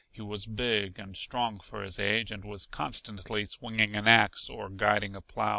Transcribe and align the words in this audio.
He 0.11 0.23
was 0.23 0.47
big 0.47 0.97
and 0.97 1.15
strong 1.15 1.59
for 1.59 1.83
his 1.83 1.99
age, 1.99 2.31
and 2.31 2.43
was 2.43 2.65
constantly 2.65 3.45
swinging 3.45 3.95
an 3.95 4.07
ax 4.07 4.49
or 4.49 4.67
guiding 4.67 5.15
a 5.15 5.21
plow. 5.21 5.49